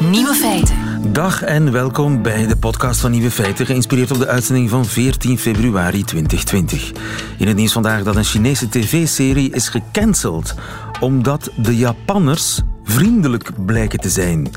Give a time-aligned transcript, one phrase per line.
[0.00, 0.76] Nieuwe feiten.
[1.12, 5.38] Dag en welkom bij de podcast van Nieuwe Feiten, geïnspireerd op de uitzending van 14
[5.38, 6.92] februari 2020.
[7.38, 10.54] In het nieuws vandaag dat een Chinese tv-serie is gecanceld
[11.00, 14.50] omdat de Japanners vriendelijk blijken te zijn.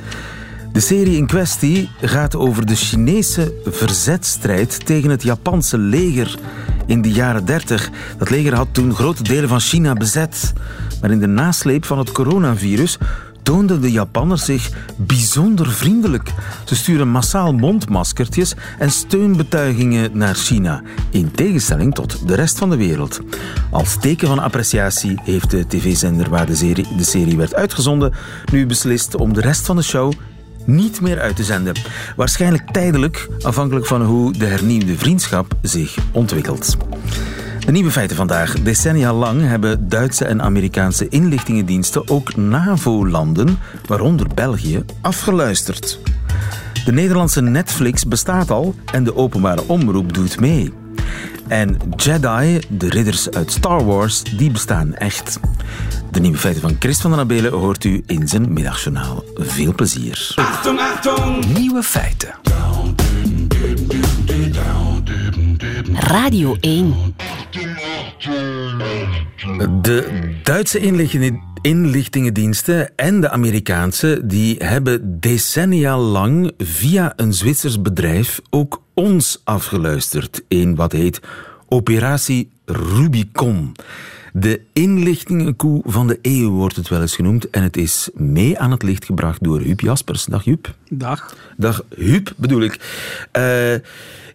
[0.72, 6.40] De serie in kwestie gaat over de Chinese verzetstrijd tegen het Japanse leger
[6.86, 7.90] in de jaren 30.
[8.18, 10.54] Dat leger had toen grote delen van China bezet.
[11.02, 12.98] Maar in de nasleep van het coronavirus
[13.50, 16.34] toonden de Japanners zich bijzonder vriendelijk.
[16.66, 22.76] Ze sturen massaal mondmaskertjes en steunbetuigingen naar China, in tegenstelling tot de rest van de
[22.76, 23.20] wereld.
[23.72, 28.14] Als teken van appreciatie heeft de tv-zender waar de serie, de serie werd uitgezonden
[28.52, 30.14] nu beslist om de rest van de show
[30.66, 31.74] niet meer uit te zenden.
[32.16, 36.78] Waarschijnlijk tijdelijk, afhankelijk van hoe de hernieuwde vriendschap zich ontwikkelt.
[37.70, 38.62] De nieuwe feiten vandaag.
[38.62, 46.00] Decennia lang hebben Duitse en Amerikaanse inlichtingendiensten ook NAVO-landen, waaronder België, afgeluisterd.
[46.86, 50.74] De Nederlandse Netflix bestaat al en de openbare omroep doet mee.
[51.48, 55.40] En Jedi, de ridders uit Star Wars, die bestaan echt.
[56.12, 59.24] De nieuwe feiten van Chris van den Abelen hoort u in zijn middagjournaal.
[59.36, 60.32] Veel plezier.
[60.36, 61.46] Achtung, Achtung!
[61.58, 62.34] Nieuwe feiten.
[65.94, 66.94] Radio 1.
[69.82, 78.42] De Duitse inlichtingen- inlichtingendiensten en de Amerikaanse die hebben decennia lang via een Zwitsers bedrijf
[78.50, 81.20] ook ons afgeluisterd in wat heet
[81.68, 83.76] Operatie Rubicon.
[84.34, 88.72] De inlichtingenkoe van de eeuw wordt het wel eens genoemd en het is mee aan
[88.72, 90.26] het licht gebracht door Huub Jaspers.
[90.26, 90.76] Dag Huub.
[90.90, 91.36] Dag.
[91.58, 92.80] Dag Huub, bedoel ik.
[93.32, 93.74] Eh,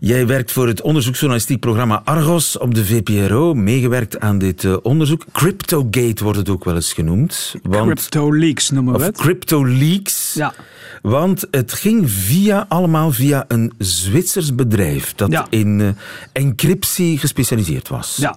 [0.06, 3.54] jij werkt voor het onderzoeksjournalistiek programma Argos op de VPRO.
[3.54, 5.24] Meegewerkt aan dit eh, onderzoek.
[5.32, 7.54] Cryptogate wordt het ook wel eens genoemd.
[7.62, 9.16] Want, Crypto Leaks noemen we of het.
[9.16, 10.34] Crypto Leaks.
[10.34, 10.54] Ja.
[11.02, 15.46] Want het ging via, allemaal via een Zwitsers bedrijf dat Ja.
[15.50, 15.88] in eh,
[16.32, 18.16] encryptie gespecialiseerd was.
[18.16, 18.36] ja.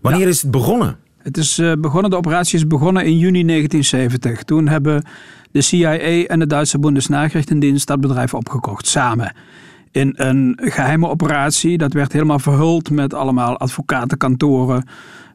[0.00, 0.28] Wanneer Ja.
[0.28, 0.96] is het begonnen?
[1.18, 4.42] Het is eh, begonnen, de operatie is begonnen in juni 1970.
[4.42, 5.04] Toen hebben
[5.50, 9.32] de CIA en de Duitse Bundesnachrichtendienst dat bedrijf opgekocht, samen.
[9.98, 14.84] In een geheime operatie, dat werd helemaal verhuld met allemaal advocatenkantoren,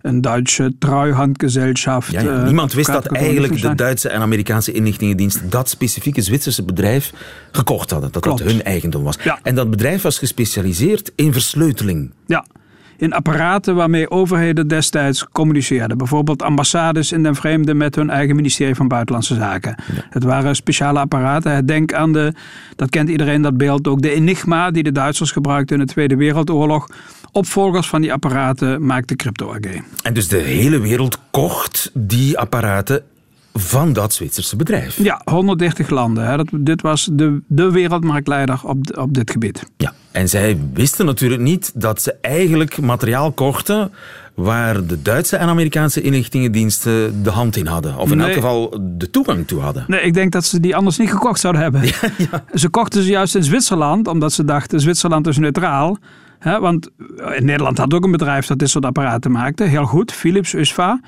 [0.02, 2.12] een Duitse Treuhandgesellschaft.
[2.12, 2.38] Ja, ja.
[2.38, 3.76] eh, Niemand wist dat eigenlijk de.
[3.76, 7.14] Duitse en Amerikaanse inlichtingendienst dat specifieke Zwitserse bedrijf
[7.52, 8.12] gekocht hadden.
[8.12, 8.38] Dat Klopt.
[8.40, 9.16] dat hun eigendom was.
[9.24, 9.40] Ja.
[9.44, 12.12] En dat bedrijf was gespecialiseerd in versleuteling.
[12.26, 12.46] Ja,
[13.04, 15.98] in apparaten waarmee overheden destijds communiceerden.
[15.98, 19.76] Bijvoorbeeld ambassades in den vreemde met hun eigen ministerie van Buitenlandse Zaken.
[20.10, 21.66] Het waren speciale apparaten.
[21.66, 22.34] Denk aan de,
[22.76, 26.16] dat kent iedereen dat beeld ook, de Enigma die de Duitsers gebruikten in de Tweede
[26.16, 26.88] Wereldoorlog.
[27.32, 29.82] Opvolgers van die apparaten maakte Crypto AG.
[30.04, 33.04] En dus de hele wereld kocht die apparaten
[33.54, 34.98] van dat Zwitserse bedrijf.
[35.04, 36.26] Ja, 130 landen.
[36.28, 36.38] Hè.
[36.38, 39.64] Dat, dit was de, de wereldmarktleider op, op dit gebied.
[39.78, 39.94] Ja.
[40.12, 43.92] En zij wisten natuurlijk niet dat ze eigenlijk materiaal kochten
[44.34, 47.98] waar de Duitse en Amerikaanse inlichtingendiensten de hand in hadden.
[47.98, 48.26] Of in Nee.
[48.26, 49.84] elk geval de toegang toe hadden.
[49.88, 51.82] Nee, ik denk dat ze die anders niet gekocht zouden hebben.
[52.54, 55.98] Ze kochten ze juist in Zwitserland, omdat ze dachten: Zwitserland is neutraal.
[56.40, 56.90] Hè, want
[57.36, 59.64] in Nederland had ook een bedrijf dat dit soort apparaten maakte.
[59.64, 61.00] Heel goed, Philips, USFA.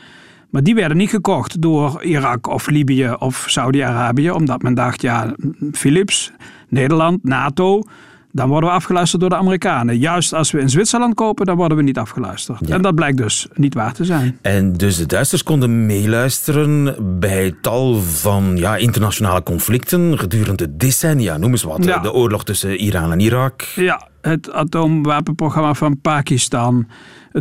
[0.55, 4.31] Maar die werden niet gekocht door Irak of Libië of Saudi-Arabië.
[4.31, 5.35] Omdat men dacht, ja,
[5.71, 6.31] Philips,
[6.69, 7.81] Nederland, NATO...
[8.31, 9.97] Dan worden we afgeluisterd door de Amerikanen.
[9.97, 12.69] Juist als we in Zwitserland kopen, dan worden we niet afgeluisterd.
[12.69, 14.37] En dat blijkt dus niet waar te zijn.
[14.41, 21.37] En dus de Duitsers konden meeluisteren bij tal van ja, internationale conflicten gedurende decennia.
[21.37, 21.85] Noem eens wat.
[21.85, 21.99] Ja.
[21.99, 23.61] De oorlog tussen Iran en Irak.
[23.61, 26.87] Ja, het atoomwapenprogramma van Pakistan.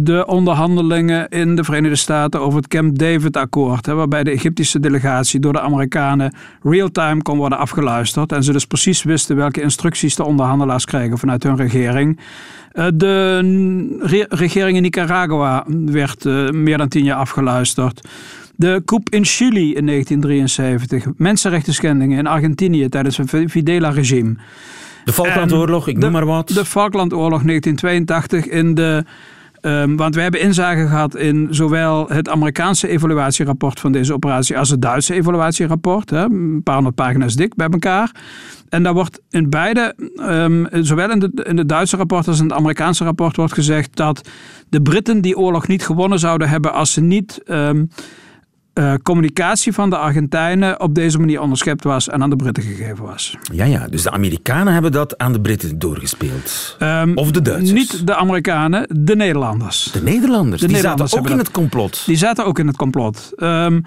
[0.02, 3.86] De onderhandelingen in de Verenigde Staten over het Camp David-akkoord.
[3.86, 8.32] Waarbij de Egyptische delegatie door de Amerikanen real-time kon worden afgeluisterd.
[8.32, 12.18] En ze dus precies wisten welke instructies de onderhandelaars kregen vanuit hun regering.
[12.72, 18.08] Eh, De re- regering in Nicaragua werd eh, meer dan tien jaar afgeluisterd.
[18.56, 21.04] De coup in Chili in 1973.
[21.16, 24.34] Mensenrechten schendingen in Argentinië tijdens het Fidela-regime.
[25.04, 26.48] De Falklandoorlog, ik De- noem maar wat.
[26.48, 29.04] De Falklandoorlog 1982 in de.
[29.64, 34.70] Ehm, want we hebben inzage gehad in zowel het Amerikaanse evaluatierapport van deze operatie als
[34.70, 36.10] het Duitse evaluatierapport.
[36.10, 38.10] Hè, een paar honderd pagina's dik bij elkaar.
[38.68, 42.44] En daar wordt in beide, ehm, zowel in, de, in het Duitse rapport als in
[42.44, 44.28] het Amerikaanse rapport, wordt gezegd dat
[44.68, 47.84] de Britten die oorlog niet gewonnen zouden hebben als ze niet ehm,
[48.74, 53.04] eh, communicatie van de Argentijnen op deze manier onderschept was en aan de Britten gegeven
[53.04, 53.36] was.
[53.52, 56.76] Ja, ja, dus de Amerikanen hebben dat aan de Britten doorgespeeld.
[56.78, 57.72] Ehm, Of de Duitsers.
[57.72, 59.90] Niet de Amerikanen, de Nederlanders.
[59.92, 60.60] De Nederlanders.
[60.60, 62.02] De die Nederlanders zaten ook in het complot.
[62.06, 63.32] Die zaten ook in het complot.
[63.36, 63.80] Ehm,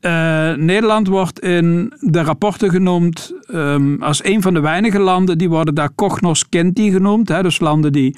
[0.00, 5.48] Uh, Nederland wordt in de rapporten genoemd um, als een van de weinige landen die
[5.48, 7.28] worden daar cognoscenti genoemd.
[7.28, 8.16] Hè, dus landen die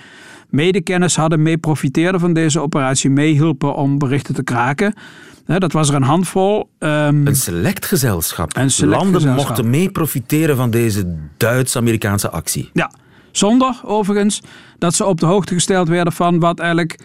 [0.49, 4.95] medekennis hadden, mee profiteerden van deze operatie, meehielpen om berichten te kraken.
[5.47, 6.69] dat was er een handvol.
[6.79, 8.57] Um, een select gezelschap.
[8.57, 9.47] Een select Landen gezelschap.
[9.47, 12.71] mochten mee profiteren van deze Duits-Amerikaanse actie.
[12.73, 12.91] Ja,
[13.31, 14.43] zonder overigens
[14.79, 17.01] dat ze op de hoogte gesteld werden van wat eigenlijk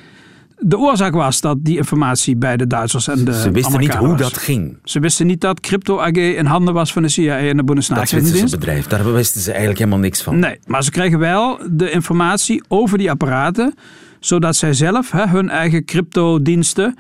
[0.68, 4.16] de oorzaak was dat die informatie bij de Duitsers en de Ze wisten niet hoe
[4.16, 4.78] dat ging.
[4.84, 8.52] Ze wisten niet dat Crypto AG in handen was van de CIA en de Bundesnachrichtendienst.
[8.52, 10.40] Dat bedrijf, daar wisten ze eigenlijk helemaal niks van.
[10.40, 13.74] Nee, maar ze kregen wel de informatie over die apparaten,
[14.20, 16.96] zodat zij zelf hè, hun eigen cryptodiensten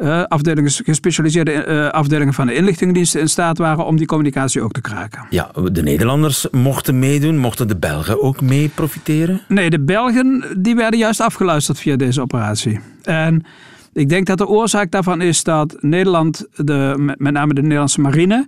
[0.00, 4.72] uh, afdelingen, gespecialiseerde uh, afdelingen van de inlichtingendiensten in staat waren om die communicatie ook
[4.72, 5.26] te kraken.
[5.30, 7.38] Ja, de Nederlanders mochten meedoen.
[7.38, 9.40] Mochten de Belgen ook mee profiteren?
[9.48, 12.80] Nee, de Belgen die werden juist afgeluisterd via deze operatie.
[13.02, 13.44] En
[13.92, 18.46] ik denk dat de oorzaak daarvan is dat Nederland, de, met name de Nederlandse marine,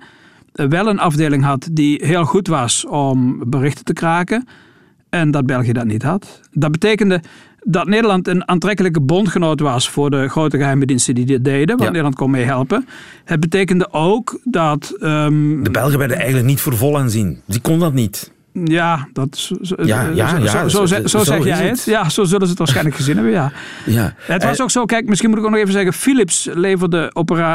[0.52, 4.48] eh, wel een afdeling had die heel goed was om berichten te kraken.
[5.08, 6.40] En dat België dat niet had.
[6.50, 7.20] Dat betekende
[7.62, 11.88] dat Nederland een aantrekkelijke bondgenoot was voor de grote geheime diensten die dit deden, want
[11.88, 12.86] Nederland kon meehelpen.
[13.24, 14.96] Het betekende ook dat.
[15.00, 17.40] Um, de Belgen werden eigenlijk niet voor vol aanzien.
[17.46, 18.32] Die kon dat niet.
[18.52, 19.50] Ja, dat,
[19.82, 21.84] ja, ja, ja, zo, zo, zo, zeg jij het.
[21.84, 23.52] Ja, zo zullen ze het waarschijnlijk gezien hebben, ja.
[23.86, 24.14] ja.
[24.18, 25.92] Het was eh, ook zo, kijk, misschien moet ik ook nog even zeggen...
[25.92, 27.10] Philips leverde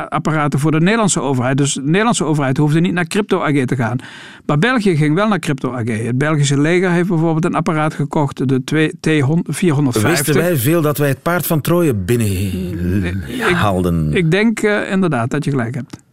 [0.09, 1.57] apparaten voor de Nederlandse overheid.
[1.57, 3.97] Dus de Nederlandse overheid hoefde niet naar Crypto AG te gaan.
[4.45, 5.88] Maar België ging wel naar Crypto AG.
[5.88, 10.01] Het Belgische leger heeft bijvoorbeeld een apparaat gekocht, de T450.
[10.01, 14.09] Wisten wij veel dat wij het paard van Troje binnenhaalden?
[14.09, 16.05] Ik, ik denk uh, inderdaad dat je gelijk hebt.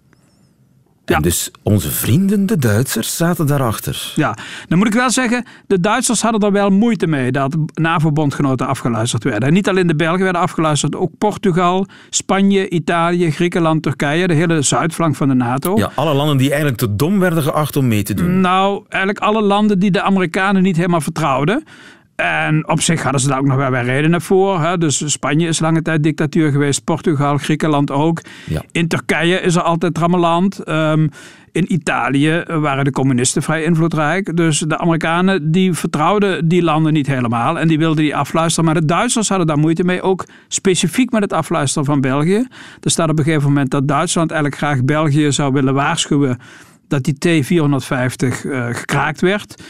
[1.04, 4.12] En dus onze vrienden, de Duitsers, zaten daarachter.
[4.14, 4.36] Ja,
[4.68, 9.24] dan moet ik wel zeggen, de Duitsers hadden er wel moeite mee dat NAVO-bondgenoten afgeluisterd
[9.24, 9.48] werden.
[9.48, 14.62] En niet alleen de Belgen werden afgeluisterd, ook Portugal, Spanje, Italië, Griekenland, Turkije, de hele
[14.62, 15.76] zuidflank van de NATO.
[15.76, 18.40] Ja, alle landen die eigenlijk te dom werden geacht om mee te doen.
[18.40, 21.64] Nou, eigenlijk alle landen die de Amerikanen niet helemaal vertrouwden.
[22.16, 24.60] En op zich hadden ze daar ook nog wel weer redenen voor.
[24.60, 24.78] Hè.
[24.78, 28.20] Dus Spanje is lange tijd dictatuur geweest, Portugal, Griekenland ook.
[28.46, 28.62] Ja.
[28.72, 30.68] In Turkije is er altijd trammeland.
[30.68, 31.10] Um,
[31.54, 34.36] in Italië waren de communisten vrij invloedrijk.
[34.36, 37.58] Dus de Amerikanen die vertrouwden die landen niet helemaal.
[37.58, 38.64] En die wilden die afluisteren.
[38.64, 40.02] Maar de Duitsers hadden daar moeite mee.
[40.02, 42.46] Ook specifiek met het afluisteren van België.
[42.80, 46.38] Er staat op een gegeven moment dat Duitsland eigenlijk graag België zou willen waarschuwen.
[46.88, 49.62] Dat die T-450 uh, gekraakt werd.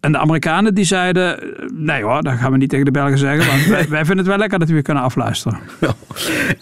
[0.00, 3.46] En de Amerikanen die zeiden, nee hoor, dat gaan we niet tegen de Belgen zeggen,
[3.46, 5.58] want wij, wij vinden het wel lekker dat we kunnen afluisteren.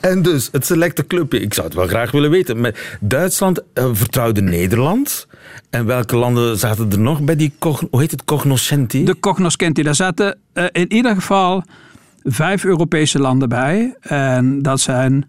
[0.00, 2.60] En dus, het selecte clubje, ik zou het wel graag willen weten.
[2.60, 5.26] Maar Duitsland uh, vertrouwde Nederland.
[5.70, 7.52] En welke landen zaten er nog bij die,
[7.90, 9.04] hoe heet het, cognoscenti?
[9.04, 11.64] De cognoscenti, daar zaten uh, in ieder geval
[12.22, 13.94] vijf Europese landen bij.
[14.00, 15.28] En dat zijn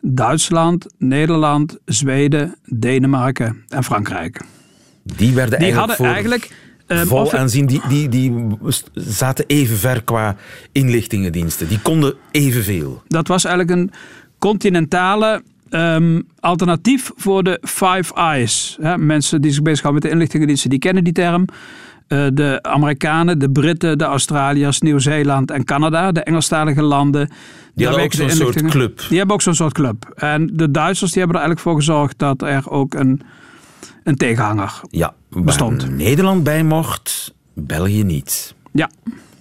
[0.00, 4.40] Duitsland, Nederland, Zweden, Denemarken en Frankrijk.
[5.02, 6.50] Die werden die eigenlijk hadden eigenlijk
[6.88, 8.56] Um, vol aanzien, die, die, die
[8.94, 10.36] zaten even ver qua
[10.72, 11.68] inlichtingendiensten.
[11.68, 13.02] Die konden evenveel.
[13.08, 13.90] Dat was eigenlijk een
[14.38, 18.78] continentale um, alternatief voor de Five Eyes.
[18.96, 21.44] mensen die zich bezighouden met de inlichtingendiensten, die kennen die term.
[22.08, 27.30] Uh, de Amerikanen, de Britten, de Australiërs, Nieuw-Zeeland en Canada, de Engelstalige landen.
[27.74, 29.00] Die hebben ook zo'n soort club.
[29.08, 30.12] Die hebben ook zo'n soort club.
[30.16, 33.22] En de Duitsers die hebben er eigenlijk voor gezorgd dat er ook een
[34.04, 35.90] een tegenhanger ja, bestond.
[35.96, 38.54] Nederland bij mocht, België niet.
[38.72, 38.90] Ja.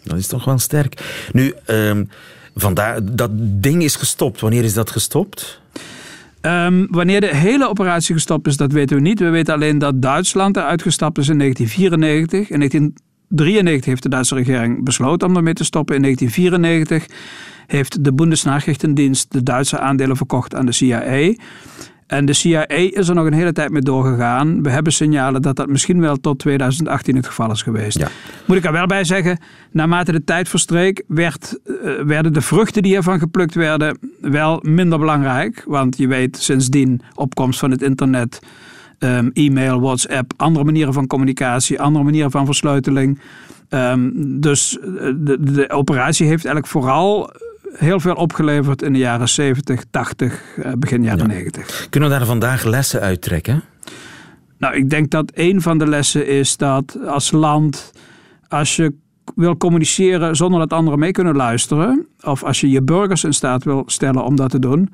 [0.03, 1.27] Dat is toch wel sterk.
[1.31, 2.09] Nu, um,
[2.55, 4.41] vandaar, dat ding is gestopt.
[4.41, 5.61] Wanneer is dat gestopt?
[6.41, 9.19] Um, wanneer de hele operatie gestopt is, dat weten we niet.
[9.19, 12.49] We weten alleen dat Duitsland eruit gestapt is in 1994.
[12.49, 15.95] In 1993 heeft de Duitse regering besloten om ermee te stoppen.
[15.95, 17.17] In 1994
[17.67, 21.33] heeft de Bundesnachrichtendienst de Duitse aandelen verkocht aan de CIA.
[22.07, 24.63] En de CIA is er nog een hele tijd mee doorgegaan.
[24.63, 27.97] We hebben signalen dat dat misschien wel tot 2018 het geval is geweest.
[27.97, 28.07] Ja.
[28.45, 29.39] Moet ik er wel bij zeggen,
[29.71, 34.99] naarmate de tijd verstreek, werd, uh, werden de vruchten die ervan geplukt werden wel minder
[34.99, 35.63] belangrijk.
[35.65, 38.39] Want je weet, sindsdien opkomst van het internet,
[38.99, 43.19] um, e-mail, WhatsApp, andere manieren van communicatie, andere manieren van versleuteling.
[43.69, 44.85] Um, dus eh,
[45.17, 47.31] de, de operatie heeft eigenlijk vooral
[47.73, 51.87] heel veel opgeleverd in de jaren 70, 80, eh, begin jaren 90.
[51.89, 53.63] Kunnen we daar vandaag lessen uit trekken?
[54.57, 57.91] Nou, ik denk dat een van de lessen is dat als land,
[58.47, 58.93] als je
[59.35, 63.63] wil communiceren zonder dat anderen mee kunnen luisteren, of als je je burgers in staat
[63.63, 64.89] wil stellen om dat te doen,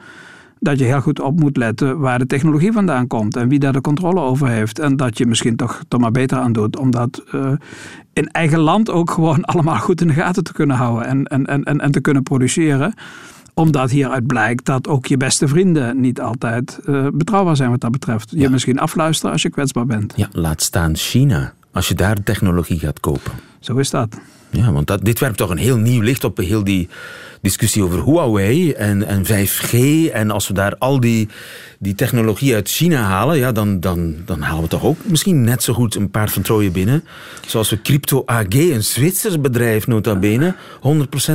[0.64, 3.74] dat je heel goed op moet letten waar de technologie vandaan komt en wie daar
[3.74, 4.80] de controle over heeft.
[4.80, 7.52] En dat je misschien toch, toch maar beter aan doet om dat uh,
[8.14, 11.64] in eigen land ook gewoon allemaal goed in de gaten te kunnen houden en, en,
[11.64, 12.94] en, en te kunnen produceren
[13.54, 17.92] Omdat hieruit blijkt dat ook je beste vrienden niet altijd uh, betrouwbaar zijn wat dat
[17.92, 18.32] betreft.
[18.32, 20.14] Je misschien afluisteren als je kwetsbaar bent.
[20.16, 21.54] Ja, laat staan China.
[21.72, 23.32] Als je daar technologie gaat kopen.
[23.60, 24.20] Zo is dat.
[24.54, 26.90] Ja, want dat, dit werpt toch een heel nieuw licht op heel die
[27.42, 29.78] discussie over Huawei en, en 5G.
[30.14, 31.30] En als we daar al die,
[31.80, 35.64] die technologie uit China halen, ja, dan, dan, dan halen we toch ook misschien net
[35.64, 37.04] zo goed een paard van Troje binnen.
[37.46, 40.58] Zoals we Crypto AG, een Zwitsers bedrijf nota bene, 100%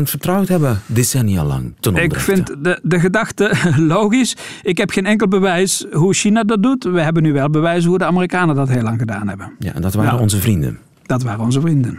[0.03, 1.75] vertrouwd hebben, decennia lang.
[1.95, 3.53] Ik vind de, de gedachte
[3.95, 4.37] logisch.
[4.63, 6.85] Ik heb geen enkel bewijs hoe China dat doet.
[6.85, 9.53] We hebben nu wel bewijs hoe de Amerikanen dat heel lang gedaan hebben.
[9.59, 10.79] Ja, en dat waren onze vrienden.
[11.09, 11.99] Dat waren onze vrienden.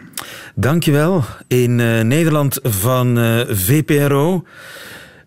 [0.55, 1.23] Dankjewel.
[1.47, 4.43] In uh, Nederland van uh, VPRO.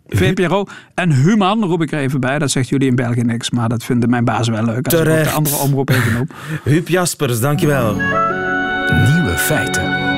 [0.08, 2.38] VPRO en Human roep ik er even bij.
[2.38, 4.84] Dat zegt jullie in België niks, maar dat vinden mijn baas wel leuk.
[4.84, 5.18] Als Terecht.
[5.18, 6.34] ik de andere omroep even op.
[6.64, 7.94] Huub Jaspers, dankjewel.
[7.94, 10.11] Nieuwe feiten.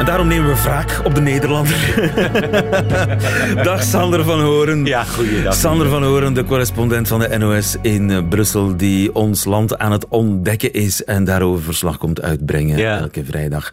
[0.00, 2.10] En daarom nemen we wraak op de Nederlander.
[3.62, 4.84] dag Sander van Horen.
[4.84, 5.54] Ja, goeiedag.
[5.54, 9.92] Sander van Horen, de correspondent van de NOS in eh, Brussel, die ons land aan
[9.92, 13.72] het ontdekken is en daarover verslag komt uitbrengen elke vrijdag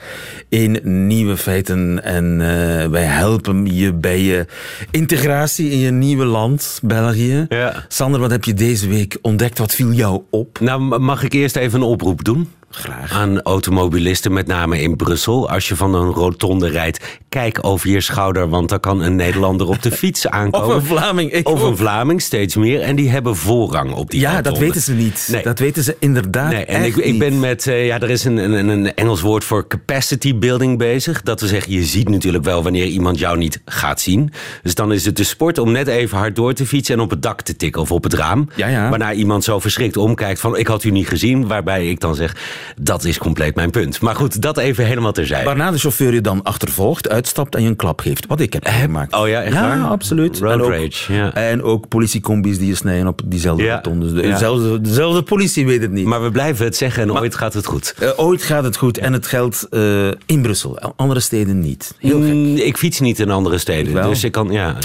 [0.50, 2.03] in Nieuwe Feiten.
[2.03, 4.46] En uh, wij helpen je bij je
[4.91, 7.46] integratie in je nieuwe land, België.
[7.50, 7.86] Ja.
[7.88, 9.57] Sander, wat heb je deze week ontdekt?
[9.57, 10.60] Wat viel jou op?
[10.60, 12.50] Nou, mag ik eerst even een oproep doen?
[12.69, 13.12] Graag.
[13.12, 15.50] Aan automobilisten, met name in Brussel.
[15.50, 18.50] Als je van een rotonde rijdt, kijk over je schouder.
[18.50, 20.67] Want dan kan een Nederlander op de fiets aankomen.
[20.67, 21.31] Of een Vlaming.
[21.31, 22.81] Ik of een Vlaming, steeds meer.
[22.81, 24.50] En die hebben voorrang op die Ja, rotonde.
[24.50, 25.27] dat weten ze niet.
[25.31, 25.43] Nee.
[25.43, 28.38] Dat weten ze inderdaad Nee, en ik, ik ben met, uh, ja, er is een,
[28.38, 31.21] een, een Engels woord voor capacity building bezig.
[31.21, 34.31] Dat we zeggen, je ziet natuurlijk wel wanneer iemand jou niet gaat zien.
[34.63, 37.09] Dus dan is het de sport om net even hard door te fietsen en op
[37.09, 38.50] het dak te tikken of op het raam.
[38.55, 38.89] Ja, ja.
[38.89, 41.47] Waarna iemand zo verschrikt omkijkt van, ik had u niet gezien.
[41.47, 42.36] Waarbij ik dan zeg,
[42.82, 44.02] dat is compleet mijn punt.
[44.02, 45.46] Maar goed, dat even helemaal terzijde.
[45.46, 48.26] Waarna de chauffeur je dan achtervolgt, uitstapt en je een klap geeft.
[48.28, 49.14] Wat ik heb gemaakt.
[49.16, 49.88] Oh ja, echt ja, waar?
[49.90, 50.40] absoluut.
[50.40, 51.34] Road en ook, rage, ja.
[51.34, 53.76] En ook politiecombis die je snijden op diezelfde Ja.
[53.76, 54.12] rotondes.
[54.12, 54.32] Ja.
[54.32, 56.06] Dezelfde, dezelfde politie weet het niet.
[56.06, 57.96] Maar we blijven het zeggen en ooit gaat het goed.
[58.00, 60.80] Eh, ooit gaat het goed en het geldt eh, in Brussel.
[60.96, 61.94] Andere steden niet.
[62.00, 62.34] Heel gek.
[62.34, 64.76] Mm, ik fiets niet in andere steden, dus ik kan, ja.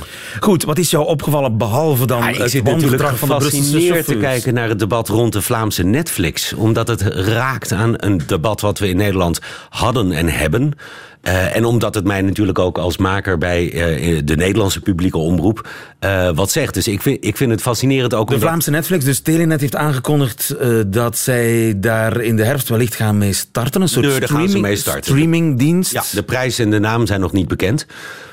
[0.40, 4.54] Goed, wat is jou opgevallen behalve dan ik het natuurlijk van de Brusselse te kijken
[4.54, 6.52] naar het debat rond de Vlaamse Netflix.
[6.52, 10.72] Omdat het raakt aan een debat wat we in Nederland hadden en hebben.
[11.22, 15.68] Eh, en omdat het mij natuurlijk ook als maker bij eh, de Nederlandse publieke omroep
[15.98, 16.74] eh, wat zegt.
[16.74, 19.76] Dus ik vind, ik vind het fascinerend ook De omdat- Vlaamse Netflix, dus Telenet heeft
[19.76, 23.82] aangekondigd eh, dat zij daar in de herfst wellicht gaan mee starten.
[23.82, 25.92] Een soort Nee, streaming, streamingdienst.
[25.92, 27.86] Ja, de prijs en de naam zijn nog niet bekend.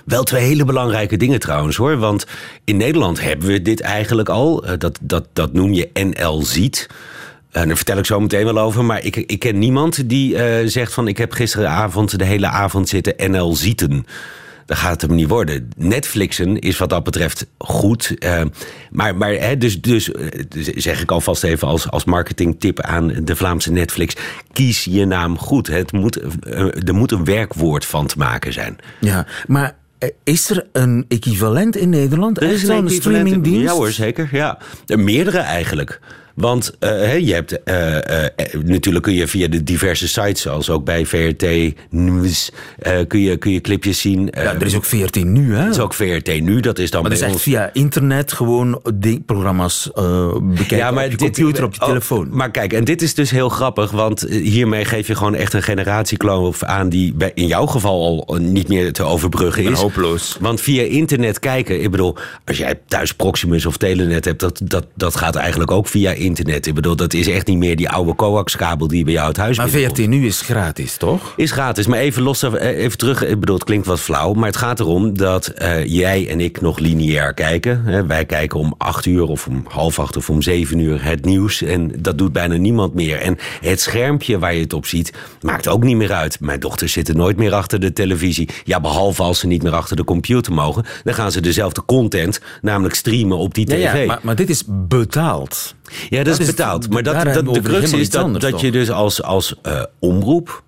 [0.06, 1.98] Wel twee hele belangrijke dingen trouwens hoor.
[1.98, 2.26] Want
[2.64, 4.64] in Nederland hebben we dit eigenlijk al.
[4.66, 6.88] Eh, Dat, dat, dat noem je NL Ziet.
[7.52, 8.86] En daar vertel ik zo meteen wel over.
[8.86, 11.08] Maar ik, ik ken niemand die eh, zegt van...
[11.08, 14.06] ik heb gisteravond de hele avond zitten NL Zieten.
[14.66, 15.70] Dat gaat het hem niet worden.
[15.78, 18.16] Netflixen is wat dat betreft goed.
[18.20, 18.42] eh,
[18.92, 20.10] maar maar hè, dus, dus,
[20.76, 24.16] zeg ik alvast even als, als marketingtip aan de Vlaamse Netflix.
[24.54, 25.68] Kies je naam goed.
[25.68, 26.20] Het moet,
[26.88, 28.76] er moet een werkwoord van te maken zijn.
[29.00, 29.76] Ja, maar
[30.24, 32.38] is er een equivalent in Nederland?
[32.38, 33.62] Er is een equivalent- streamingdienst?
[33.62, 34.30] Ja hoor, zeker.
[34.32, 34.58] Ja.
[34.86, 36.00] Er meerdere eigenlijk.
[36.40, 38.32] Want eh, je hebt, eh, eh,
[38.66, 41.46] natuurlijk kun je via de diverse sites, zoals ook bij VRT
[41.90, 42.52] Nieuws,
[43.08, 44.30] kun, je, kun je clipjes zien.
[44.32, 45.64] Ja, er is ook 14 nu, hè?
[45.64, 47.56] het is ook VRT nu, dat is dan Maar dat is bij echt ons.
[47.56, 49.90] via internet gewoon die programma's
[50.42, 52.28] bekijken op je computer, op je oh, telefoon.
[52.32, 55.64] Maar kijk, en dit is dus heel grappig, want hiermee geef je gewoon echt een
[55.64, 59.80] generatiekloof aan die bij, in jouw geval al niet meer te overbruggen is.
[59.80, 60.38] hopeloos.
[60.40, 62.16] Want via internet kijken, ik bedoel,
[62.46, 66.28] als jij thuis Proximus of Telenet hebt, dat, dat, dat gaat eigenlijk ook via internet.
[66.38, 69.58] Ik bedoel, dat is echt niet meer die oude coaxkabel die bij jou het huis
[69.58, 69.98] Maar binnenkomt.
[69.98, 71.34] 14 nu is gratis, toch?
[71.36, 73.26] Is gratis, maar even los, eh, even terug.
[73.26, 76.62] Ik bedoel, het klinkt wat flauw, maar het gaat erom dat eh, jij en ik
[76.62, 77.84] nog lineair kijken.
[77.86, 78.06] Hè.
[78.06, 81.62] Wij kijken om acht uur of om half acht of om zeven uur het nieuws.
[81.62, 83.18] En dat doet bijna niemand meer.
[83.18, 86.40] En het schermpje waar je het op ziet, maakt ook niet meer uit.
[86.40, 88.50] Mijn dochters zitten nooit meer achter de televisie.
[88.64, 90.86] Ja, behalve als ze niet meer achter de computer mogen.
[91.04, 94.00] Dan gaan ze dezelfde content, namelijk streamen op die Ja, tv.
[94.00, 95.76] ja, maar, maar dit is betaald.
[96.10, 96.90] Ja, dat, is betaald.
[96.90, 100.64] Maar dat, dat, de crux is dat, dat je dus als, als eh, omroep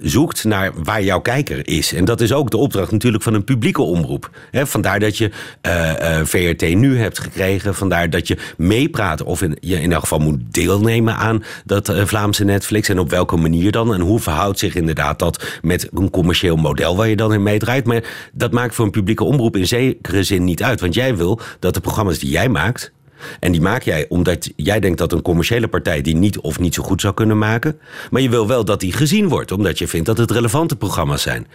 [0.00, 1.92] zoekt naar waar jouw kijker is.
[1.92, 4.30] En dat is ook de opdracht natuurlijk van een publieke omroep.
[4.52, 7.74] Vandaar dat je eh, eh, VRT nu hebt gekregen.
[7.74, 12.44] Vandaar dat je meepraat of in, je in elk geval moet deelnemen aan dat Vlaamse
[12.44, 12.88] Netflix.
[12.88, 13.94] En op welke manier dan.
[13.94, 17.86] En hoe verhoudt zich inderdaad dat met een commercieel model waar je dan in meedraait.
[17.86, 20.80] Maar dat maakt voor een publieke omroep in zekere zin niet uit.
[20.80, 22.92] Want jij wil dat de programma's die jij maakt
[23.40, 26.74] En die maak jij omdat jij denkt dat een commerciële partij die niet of niet
[26.74, 27.78] zo goed zou kunnen maken.
[28.10, 31.22] Maar je wil wel dat die gezien wordt, omdat je vindt dat het relevante programma's
[31.22, 31.46] zijn.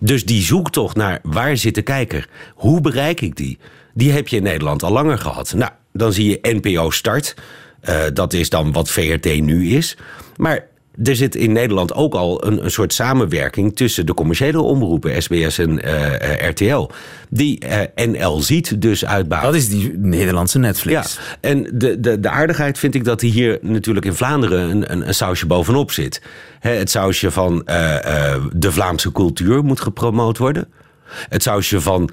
[0.00, 2.28] Dus die zoektocht naar waar zit de kijker?
[2.54, 3.58] Hoe bereik ik die?
[3.94, 5.54] Die heb je in Nederland al langer gehad.
[5.54, 7.34] Nou, dan zie je NPO Start.
[7.88, 9.96] Uh, dat is dan wat VRT nu is.
[10.36, 10.66] Maar
[11.04, 15.58] er zit in Nederland ook al een, een soort samenwerking tussen de commerciële omroepen, SBS
[15.58, 16.90] en uh, eh, RTL.
[17.28, 19.52] Die uh, eh, NL ziet dus uitbouwen.
[19.52, 21.14] Dat is die Nederlandse Netflix.
[21.14, 25.08] Ja, en de, de, de aardigheid vind ik dat hier natuurlijk in Vlaanderen een, een,
[25.08, 26.22] een sausje bovenop zit.
[26.60, 27.62] het sausje van
[28.52, 30.68] de Vlaamse cultuur moet gepromoot worden.
[31.28, 32.10] Het sausje van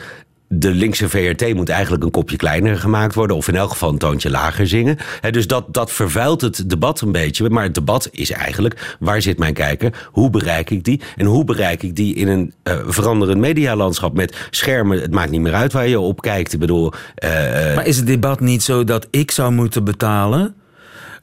[0.59, 3.35] de linkse VRT moet eigenlijk een kopje kleiner gemaakt worden.
[3.35, 4.97] Of in elk geval een toontje lager zingen.
[5.31, 7.49] dus dat, dat vervuilt het debat een beetje.
[7.49, 10.09] Maar het debat is eigenlijk: waar zit mijn kijker?
[10.11, 11.01] Hoe bereik ik die?
[11.17, 15.01] En hoe bereik ik die in een uh, veranderend medialandschap met schermen?
[15.01, 16.53] Het maakt niet meer uit waar je op kijkt.
[16.53, 16.91] Ik bedoel.
[17.23, 17.29] Uh,
[17.75, 20.55] maar is het debat niet zo dat ik zou moeten betalen?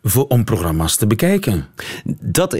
[0.02, 1.66] Voor, om programma's te bekijken.
[2.20, 2.56] Dat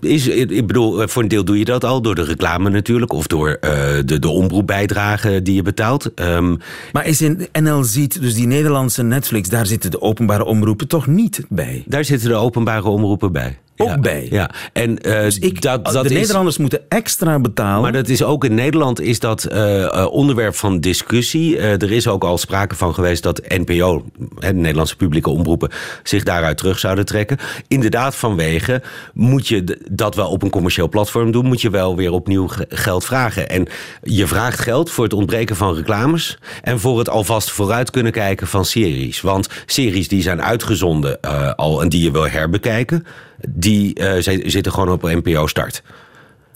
[0.00, 3.26] is, ik bedoel, voor een deel doe je dat al door de reclame natuurlijk, of
[3.26, 3.70] door uh,
[4.04, 6.10] de, de omroepbijdrage die je betaalt.
[6.14, 6.58] Um,
[6.92, 11.06] maar is in NL Ziet, dus die Nederlandse Netflix, daar zitten de openbare omroepen toch
[11.06, 11.84] niet bij?
[11.86, 14.26] Daar zitten de openbare omroepen bij ook bij.
[14.30, 14.50] Ja.
[14.72, 17.82] En, uh, dus ik, dat, dat de Nederlanders moeten extra betalen.
[17.82, 21.56] Maar dat is ook in Nederland is dat uh, onderwerp van discussie.
[21.56, 24.04] Uh, er is ook al sprake van geweest dat NPO,
[24.38, 25.70] de Nederlandse publieke omroepen,
[26.02, 27.38] zich daaruit terug zouden trekken.
[27.68, 28.82] Inderdaad, vanwege
[29.14, 33.04] moet je dat wel op een commercieel platform doen, moet je wel weer opnieuw geld
[33.04, 33.48] vragen.
[33.48, 33.66] En
[34.02, 38.46] je vraagt geld voor het ontbreken van reclames en voor het alvast vooruit kunnen kijken
[38.46, 39.20] van series.
[39.20, 41.20] Want series die zijn uitgezonden
[41.56, 43.06] al en die je wil herbekijken
[43.48, 44.12] die uh,
[44.46, 45.82] zitten gewoon op NPO Start.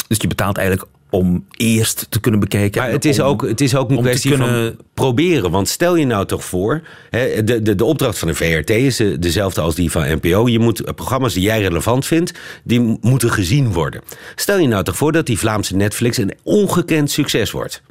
[0.08, 2.82] Dus je betaalt eigenlijk om eerst te kunnen bekijken.
[2.82, 4.49] Maar het is, ook, het is ook een kwestie kunnen...
[4.49, 5.50] van proberen.
[5.50, 6.82] Want stel je nou toch voor...
[7.10, 10.49] Hè, de, de, de opdracht van de VRT is dezelfde als die van NPO.
[10.49, 12.38] Je moet programma's die jij relevant vindt...
[12.64, 14.00] die moeten gezien worden.
[14.34, 16.16] Stel je nou toch voor dat die Vlaamse Netflix...
[16.16, 17.82] een ongekend succes wordt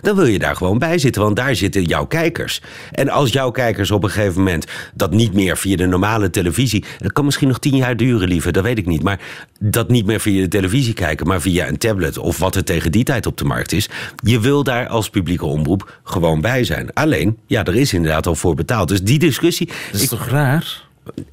[0.00, 2.62] dan wil je daar gewoon bij zitten, want daar zitten jouw kijkers.
[2.92, 6.84] En als jouw kijkers op een gegeven moment dat niet meer via de normale televisie,
[6.98, 9.20] dat kan misschien nog tien jaar duren, liever, dat weet ik niet, maar
[9.60, 12.92] dat niet meer via de televisie kijken, maar via een tablet of wat er tegen
[12.92, 13.88] die tijd op de markt is,
[14.22, 16.92] je wil daar als publieke omroep gewoon bij zijn.
[16.92, 18.88] Alleen, ja, er is inderdaad al voor betaald.
[18.88, 19.68] Dus die discussie.
[19.92, 20.82] Dat is toch raar?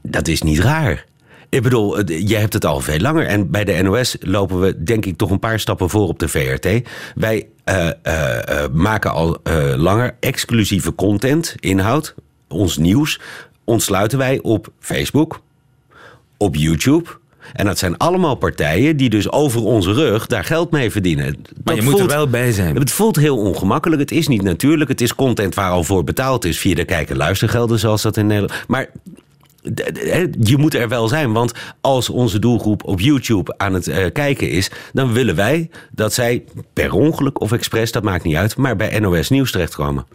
[0.01, 1.05] Dat is niet raar.
[1.49, 3.25] Ik bedoel, jij hebt het al veel langer.
[3.25, 6.27] En bij de NOS lopen we, denk ik, toch een paar stappen voor op de
[6.27, 6.67] VRT.
[7.15, 9.37] Wij uh, uh, maken al
[9.75, 12.15] langer exclusieve content, inhoud,
[12.47, 13.19] ons nieuws.
[13.63, 15.41] Ontsluiten wij op Facebook,
[16.37, 17.09] op YouTube.
[17.53, 21.41] En dat zijn allemaal partijen die dus over onze rug daar geld mee verdienen.
[21.63, 22.75] Maar je moet er wel bij zijn.
[22.75, 24.01] Het voelt heel ongemakkelijk.
[24.01, 24.89] Het is niet natuurlijk.
[24.89, 28.17] Het is content waar al voor betaald is via de kijk- en luistergelden, zoals dat
[28.17, 28.63] in Nederland.
[28.67, 28.89] Maar
[30.39, 31.33] je moet er wel zijn.
[31.33, 36.13] Want als onze doelgroep op YouTube aan het uh, kijken is, dan willen wij dat
[36.13, 40.05] zij per ongeluk of expres, dat maakt niet uit, maar bij NOS Nieuws terechtkomen.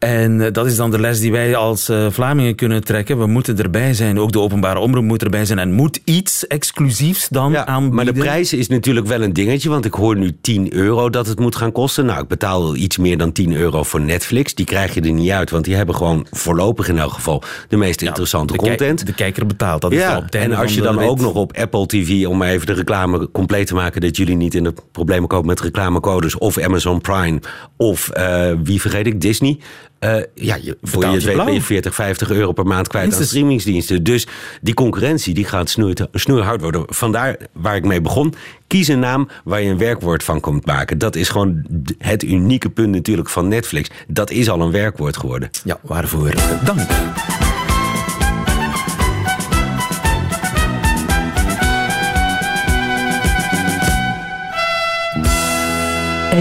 [0.00, 3.18] En eh, dat is dan de les die wij als uh, Vlamingen kunnen trekken.
[3.18, 4.20] We moeten erbij zijn.
[4.20, 5.58] Ook de openbare omroep moet erbij zijn.
[5.58, 7.94] En moet iets exclusiefs dan ja, aanbieden.
[7.94, 9.68] Maar de prijs is natuurlijk wel een dingetje.
[9.68, 12.06] Want ik hoor nu 10 euro dat het moet gaan kosten.
[12.06, 14.54] Nou, ik betaal iets meer dan 10 euro voor Netflix.
[14.54, 15.50] Die krijg je er niet uit.
[15.50, 19.06] Want die hebben gewoon voorlopig in elk geval de meest interessante content.
[19.06, 19.80] de kijker betaalt.
[19.80, 22.26] Dat ja, is op en als je dan ook nog op Apple TV...
[22.26, 24.00] om even de reclame compleet te maken...
[24.00, 26.38] dat jullie niet in de problemen komen met reclamecodes...
[26.38, 27.40] of Amazon Prime
[27.76, 29.58] of uh, wie vergeet ik, Disney...
[30.00, 33.24] Uh, ja, je, voor je, je ben je 40, 50 euro per maand kwijt aan
[33.24, 34.04] streamingsdiensten.
[34.04, 34.26] Dus
[34.60, 35.76] die concurrentie die gaat
[36.12, 36.84] snoeihard worden.
[36.86, 38.34] Vandaar waar ik mee begon.
[38.66, 40.98] Kies een naam waar je een werkwoord van komt maken.
[40.98, 41.64] Dat is gewoon
[41.98, 43.90] het unieke punt natuurlijk van Netflix.
[44.08, 45.50] Dat is al een werkwoord geworden.
[45.64, 46.32] Ja, waarvoor
[46.64, 46.80] dank.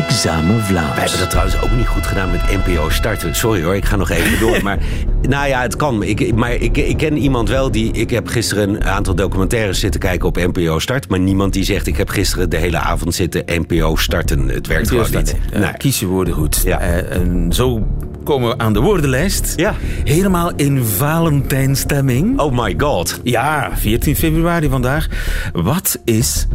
[0.07, 0.93] Examen Vlaams.
[0.93, 3.35] Wij hebben dat trouwens ook niet goed gedaan met NPO starten.
[3.35, 4.63] Sorry hoor, ik ga nog even door.
[4.69, 4.77] Maar
[5.21, 6.03] nou ja, het kan.
[6.03, 7.91] Ik, maar ik, ik ken iemand wel die...
[7.91, 11.09] Ik heb gisteren een aantal documentaires zitten kijken op NPO Start.
[11.09, 14.47] Maar niemand die zegt, ik heb gisteren de hele avond zitten NPO starten.
[14.49, 15.35] Het werkt gewoon niet.
[15.53, 16.61] Uh, nou, kies je woorden goed.
[16.65, 16.81] Ja.
[16.81, 17.87] Uh, en zo
[18.23, 19.53] komen we aan de woordenlijst.
[19.55, 19.73] Ja.
[20.03, 22.39] Helemaal in Valentijnstemming.
[22.39, 23.19] Oh my god.
[23.23, 25.07] Ja, 14 februari vandaag.
[25.53, 26.47] Wat is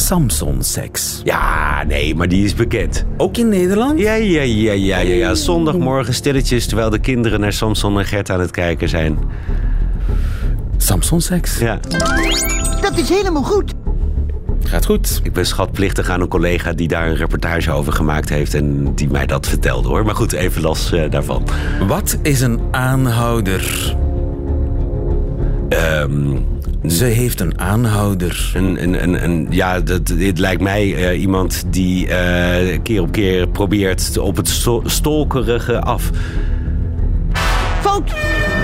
[0.00, 1.20] Samson-seks.
[1.24, 3.04] Ja, nee, maar die is bekend.
[3.16, 3.98] Ook in Nederland?
[3.98, 5.34] Ja, ja, ja, ja, ja, ja.
[5.34, 9.18] Zondagmorgen stilletjes terwijl de kinderen naar Samson en Gert aan het kijken zijn.
[10.76, 11.58] Samson-seks?
[11.58, 11.78] Ja.
[12.80, 13.72] Dat is helemaal goed.
[14.64, 15.20] Gaat goed.
[15.22, 19.08] Ik ben schatplichtig aan een collega die daar een reportage over gemaakt heeft en die
[19.08, 20.04] mij dat vertelde hoor.
[20.04, 21.46] Maar goed, even los uh, daarvan.
[21.86, 23.94] Wat is een aanhouder?
[26.02, 26.46] Um,
[26.88, 28.52] ze heeft een aanhouder.
[28.54, 32.14] Een, een, een, een ja, dat, het lijkt mij uh, iemand die uh,
[32.82, 36.10] keer op keer probeert op het sto stolkerige af.
[37.80, 38.12] Fout!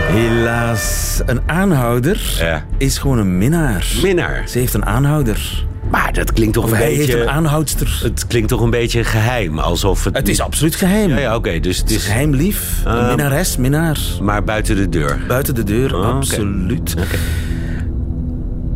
[0.07, 2.64] Helaas, een aanhouder ja.
[2.79, 3.87] is gewoon een minnaar.
[4.02, 4.48] Minnaar?
[4.48, 5.64] Ze heeft een aanhouder.
[5.90, 7.12] Maar dat klinkt toch of een hij beetje...
[7.12, 8.00] heeft een aanhoudster.
[8.02, 10.16] Het klinkt toch een beetje geheim, alsof het...
[10.16, 11.09] Het is absoluut geheim.
[11.09, 11.61] Ja, ja oké.
[11.61, 12.05] dus het is...
[12.05, 13.98] Geheim lief, uh, een minnares, minnaar.
[14.22, 15.18] Maar buiten de deur?
[15.29, 16.92] Buiten de deur, oh, absoluut.
[16.92, 17.05] Okay.
[17.05, 17.18] Okay.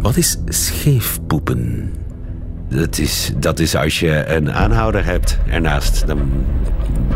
[0.00, 1.92] Wat is scheefpoepen?
[2.68, 6.06] Dat is, dat is als je een aanhouder hebt ernaast.
[6.06, 6.30] Dan,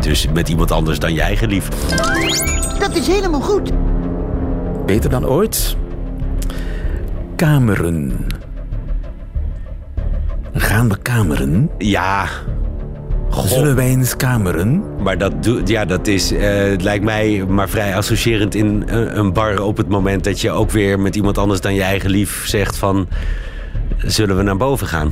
[0.01, 1.67] dus met iemand anders dan je eigen lief.
[2.79, 3.71] Dat is helemaal goed.
[4.85, 5.75] Beter dan ooit?
[7.35, 8.25] Kameren.
[10.53, 11.69] Gaan we kameren?
[11.77, 12.27] Ja.
[13.35, 13.49] God.
[13.49, 14.83] Zullen wij eens kameren?
[15.03, 15.33] Maar dat,
[15.65, 19.89] ja, dat is, uh, het lijkt mij maar vrij associërend in een bar op het
[19.89, 23.07] moment dat je ook weer met iemand anders dan je eigen lief zegt van...
[23.97, 25.11] Zullen we naar boven gaan?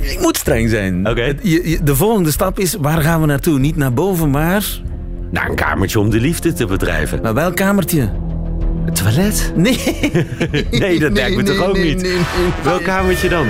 [0.00, 1.02] Ik moet streng zijn.
[1.02, 3.58] De volgende stap is, waar gaan we naartoe?
[3.58, 4.64] Niet naar boven, maar...
[5.30, 7.22] Naar een kamertje om de liefde te bedrijven.
[7.22, 8.10] Maar welk kamertje?
[8.84, 9.52] Het toilet?
[9.56, 9.78] Nee.
[10.70, 12.02] nee, dat lijkt me nee, toch ook nee, niet?
[12.02, 12.16] Nee,
[12.62, 13.46] Welk kamertje dan?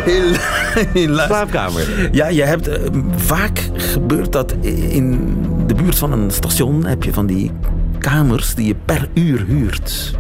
[0.93, 1.27] Helaas.
[1.27, 2.09] Slaapkamer?
[2.13, 2.69] Ja, je hebt...
[2.69, 2.75] Uh,
[3.17, 4.55] vaak gebeurt dat
[4.91, 7.51] in de buurt van een station heb je van die
[7.99, 10.15] kamers die je per uur huurt.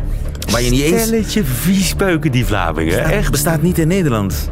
[0.50, 1.02] Waar je niet eens...
[1.02, 2.94] Stelletje viespeuken, die Vlamingen.
[2.94, 3.30] Bestaat, Echt?
[3.30, 4.50] Bestaat niet in Nederland.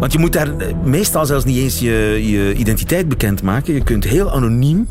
[0.00, 0.48] Want je moet daar
[0.84, 3.74] meestal zelfs niet eens je, je identiteit bekendmaken.
[3.74, 4.86] Je kunt heel anoniem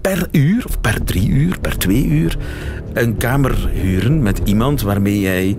[0.00, 2.36] per uur, of per drie uur, per twee uur,
[2.92, 5.56] een kamer huren met iemand waarmee jij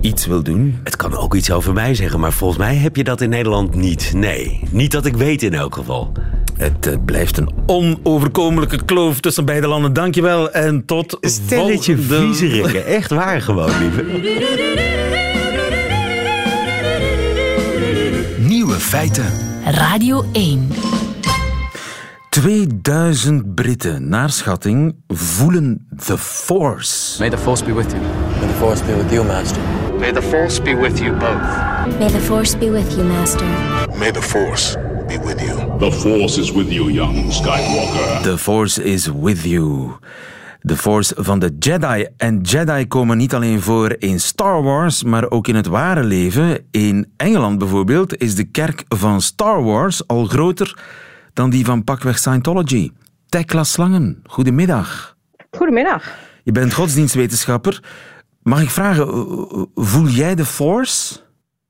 [0.00, 0.78] iets wil doen.
[0.84, 3.74] Het kan ook iets over mij zeggen, maar volgens mij heb je dat in Nederland
[3.74, 4.12] niet.
[4.14, 6.12] Nee, niet dat ik weet in elk geval.
[6.56, 9.92] Het uh, blijft een onoverkomelijke kloof tussen beide landen.
[9.92, 12.34] Dankjewel en tot Stelletje volgende...
[12.34, 12.86] viezerikken.
[12.96, 14.04] Echt waar gewoon, lieve.
[18.38, 19.26] Nieuwe feiten.
[19.64, 20.68] Radio 1.
[22.30, 27.18] 2000 Britten, naar schatting, voelen the Force.
[27.18, 28.00] May the Force be with you.
[28.38, 29.62] May the Force be with you, Master.
[29.98, 31.98] May the Force be with you both.
[31.98, 33.46] May the Force be with you, Master.
[33.98, 34.76] May the Force
[35.08, 35.78] be with you.
[35.78, 38.22] The Force is with you, young Skywalker.
[38.22, 39.90] The Force is with you.
[40.60, 42.06] De Force van de Jedi.
[42.16, 46.58] En Jedi komen niet alleen voor in Star Wars, maar ook in het ware leven.
[46.70, 50.74] In Engeland bijvoorbeeld is de kerk van Star Wars al groter
[51.32, 52.90] dan die van pakweg Scientology.
[53.28, 55.16] Tekla Slangen, goedemiddag.
[55.50, 56.18] Goedemiddag.
[56.44, 57.82] Je bent godsdienstwetenschapper.
[58.42, 59.06] Mag ik vragen,
[59.74, 61.18] voel jij de Force?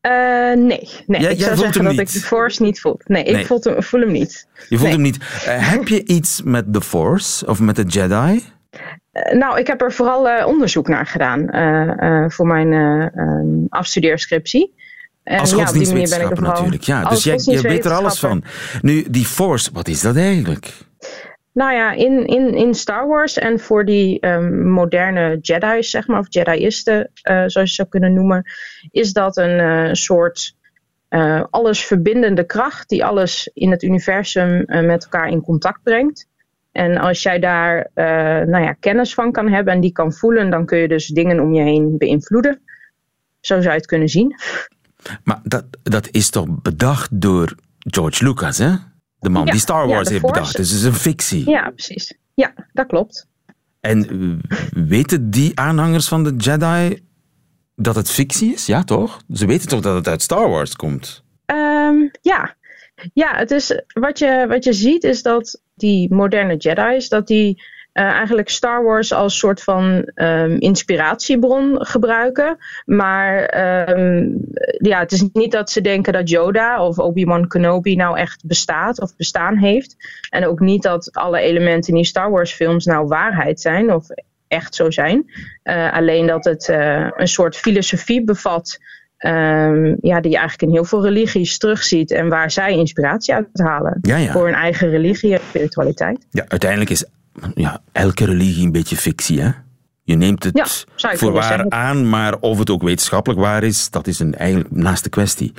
[0.07, 0.13] Uh,
[0.57, 1.21] nee, nee.
[1.21, 2.01] Jij, ik zou zeggen dat niet.
[2.01, 3.01] ik de Force niet voel.
[3.05, 3.41] Nee, Nee.
[3.41, 4.47] ik voel hem, voel hem niet.
[4.69, 4.93] Je voelt Nee.
[4.93, 5.17] hem niet.
[5.17, 8.45] Uh, heb je iets met de Force of met de Jedi?
[9.13, 11.41] Uh, nou, ik heb er vooral onderzoek naar gedaan
[12.33, 14.75] voor mijn um, afstudeerscriptie.
[15.31, 16.55] En Als ja, op die manier ben ik er godsdienstwetenschapper vooral...
[16.55, 16.83] natuurlijk.
[16.83, 18.45] Ja, dus jij, jij weet er alles van.
[18.83, 20.73] Nu, die Force, wat is dat eigenlijk?
[21.53, 26.19] Nou ja, in, in, in Star Wars en voor die um, moderne Jedi's, zeg maar,
[26.19, 28.45] of Jediïsten, uh, zoals je zou kunnen noemen,
[28.91, 30.57] is dat een uh, soort
[31.11, 36.29] uh, alles verbindende kracht die alles in het universum met elkaar in contact brengt.
[36.73, 37.91] En als jij daar
[38.47, 41.41] nou ja, kennis van kan hebben en die kan voelen, dan kun je dus dingen
[41.41, 42.61] om je heen beïnvloeden.
[43.41, 44.35] Zo zou je het kunnen zien.
[45.25, 48.75] Maar dat, dat is toch bedacht door George Lucas, hè?
[49.19, 50.35] De man Ja, die Star Wars heeft Force.
[50.35, 50.57] bedacht.
[50.57, 51.51] Dus het is een fictie.
[51.51, 52.15] Ja, precies.
[52.35, 53.29] Ja, dat klopt.
[53.81, 54.39] En uh,
[54.87, 57.03] weten die aanhangers van de Jedi
[57.77, 58.67] dat het fictie is?
[58.67, 59.23] Ja, toch?
[59.33, 61.25] Ze weten toch dat het uit Star Wars komt?
[61.47, 62.57] Um, ja.
[63.13, 67.63] Ja, het is, wat, je, wat je ziet is dat die moderne Jedi's, dat die
[68.03, 72.57] eigenlijk Star Wars als soort van um, inspiratiebron gebruiken.
[72.85, 73.39] Maar
[73.89, 74.37] um,
[74.79, 79.01] ja, het is niet dat ze denken dat Yoda of Obi-Wan Kenobi nou echt bestaat
[79.01, 79.97] of bestaan heeft.
[80.31, 84.07] En ook niet dat alle elementen in die Star Wars films nou waarheid zijn of
[84.49, 85.31] echt zo zijn.
[85.65, 88.79] Uh, alleen dat het uh, een soort filosofie bevat
[89.27, 93.47] Um, ja, die je eigenlijk in heel veel religies terugziet en waar zij inspiratie uit
[93.53, 94.33] halen Ja, ja.
[94.33, 96.27] voor hun eigen religie en spiritualiteit.
[96.31, 97.05] Ja, uiteindelijk is
[97.55, 99.51] ja, elke religie een beetje fictie, hè?
[100.03, 100.57] Je neemt het
[100.97, 101.73] Ja, voor waar zeggen.
[101.73, 105.53] aan, maar of het ook wetenschappelijk waar is, dat is een eigenlijk naast de kwestie.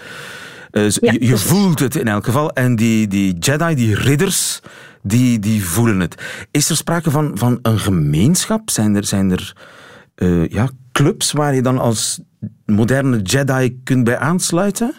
[0.72, 2.52] Uh, Ja, je, voelt het in elk geval.
[2.52, 4.60] En die, die Jedi, die ridders,
[5.02, 6.16] die, die voelen het.
[6.52, 8.70] Is er sprake van, van een gemeenschap?
[8.70, 9.54] Zijn er, zijn er
[10.16, 12.20] uh, ja, clubs waar je dan als
[12.66, 14.94] moderne Jedi kunt bij aansluiten?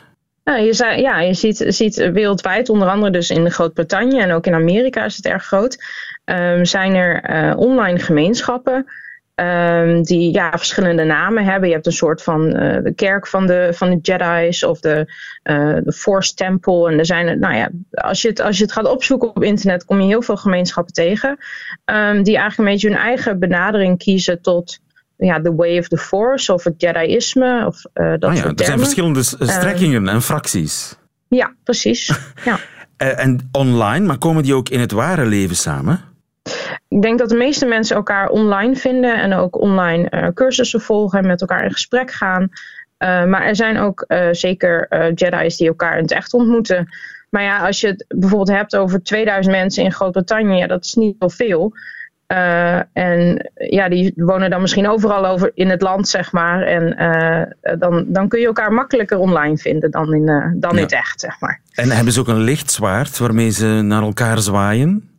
[0.45, 4.55] Nou, je, ja, je ziet, ziet wereldwijd, onder andere dus in Groot-Brittannië en ook in
[4.55, 5.79] Amerika is het erg groot,
[6.25, 8.87] um, zijn er uh, online gemeenschappen
[9.35, 11.69] Um, die ja, verschillende namen hebben.
[11.69, 15.13] Je hebt een soort van uh, de kerk van de, van de Jedi's of de,
[15.45, 16.91] uh, de Force Temple.
[16.91, 19.85] En er zijn, nou ja, als je, het, als je het gaat opzoeken op internet,
[19.85, 21.29] kom je heel veel gemeenschappen tegen.
[21.29, 24.79] Um, die eigenlijk een beetje hun eigen benadering kiezen tot
[25.17, 27.67] ja, the way of the Force of het Jediïsme.
[27.67, 30.97] Of, uh, dat ah ja, soort er zijn verschillende ehm, strekkingen en fracties.
[31.29, 32.13] Ja, precies.
[32.45, 32.59] ja.
[32.97, 36.11] en online, maar komen die ook in het ware leven samen?
[36.93, 41.19] Ik denk dat de meeste mensen elkaar online vinden en ook online uh, cursussen volgen
[41.19, 42.43] en met elkaar in gesprek gaan.
[42.43, 46.89] Uh, maar er zijn ook uh, zeker Jedi's die elkaar in het echt ontmoeten.
[47.31, 50.95] Maar ja, als je het bijvoorbeeld hebt over 2000 mensen in Groot-Brittannië, ja, dat is
[50.95, 51.73] niet heel veel.
[52.93, 56.63] en ja, die wonen dan misschien overal over in het land, zeg maar.
[56.63, 56.97] En
[57.79, 60.71] dan, dan kun je elkaar makkelijker online vinden dan in, dan ja.
[60.71, 61.61] in het echt, zeg maar.
[61.75, 65.11] En hebben ze ook een lichtzwaard waarmee ze naar elkaar zwaaien?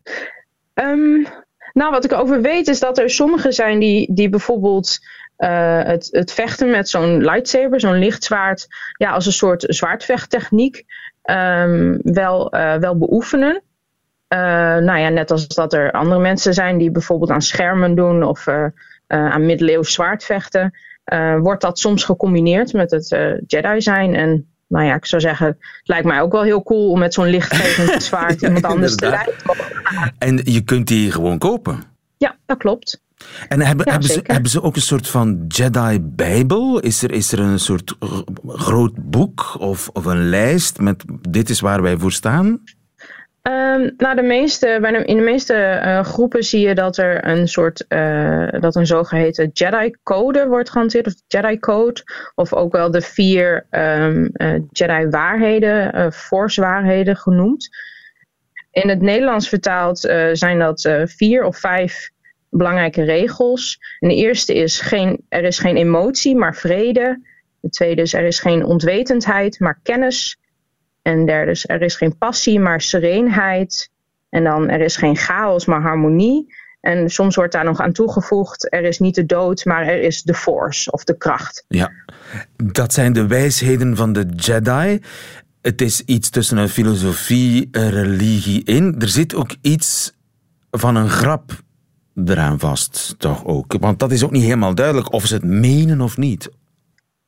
[0.74, 1.28] Um,
[1.74, 5.00] nou, wat ik over weet is dat er sommigen zijn die, die bijvoorbeeld
[5.38, 10.84] uh, het, het vechten met zo'n lightsaber, zo'n lichtzwaard, ja, als een soort zwaardvechttechniek
[11.24, 13.62] um, wel, uh, wel beoefenen.
[14.30, 14.40] Uh,
[14.78, 18.48] nou ja, net als dat er andere mensen zijn die bijvoorbeeld aan schermen doen of
[19.08, 20.78] aan middeleeuws zwaardvechten,
[21.40, 23.08] wordt dat soms gecombineerd met het
[23.48, 24.16] Jedi zijn.
[24.16, 27.14] En nou ja, ik zou zeggen, het lijkt mij ook wel heel cool om met
[27.14, 29.34] zo'n lichtgevend zwaard iemand anders te lijken.
[30.18, 31.84] En je kunt die gewoon kopen?
[32.18, 33.02] Ja, dat klopt.
[33.48, 36.80] En hebben, ja, hebben, ze, hebben, ze, ook een soort van Jedi-bijbel?
[36.80, 37.96] Is er, is er een soort
[38.48, 42.62] groot boek of, of een lijst met dit is waar wij voor staan?
[43.50, 47.28] Um, nou, de meeste, bij de, in de meeste uh, groepen zie je dat er
[47.28, 52.02] een soort, uh, dat een zogeheten Jedi-code wordt gehanteerd, of Jedi-code,
[52.36, 57.70] of ook wel de vier um, uh, Jedi-waarheden, Force-waarheden genoemd.
[58.72, 60.00] In het Nederlands vertaald
[60.34, 62.10] zijn dat vier of vijf
[62.50, 63.80] belangrijke regels.
[64.00, 67.22] En de eerste is, geen, er is geen emotie, maar vrede.
[67.60, 70.38] De tweede is, er is geen ontwetendheid, maar kennis.
[71.04, 73.92] En derde is, er is geen passie, maar sereenheid.
[74.30, 76.54] En dan, er is geen chaos, maar harmonie.
[76.82, 80.24] En soms wordt daar nog aan toegevoegd: er is niet de dood, maar er is
[80.24, 81.66] de force of de kracht.
[81.68, 81.92] Ja,
[82.56, 85.00] dat zijn de wijsheden van de Jedi.
[85.62, 88.96] Het is iets tussen een filosofie en religie in.
[89.00, 90.18] Er zit ook iets
[90.72, 91.52] van een grap
[92.16, 93.74] eraan vast, toch ook?
[93.80, 96.50] Want dat is ook niet helemaal duidelijk of ze het menen of niet.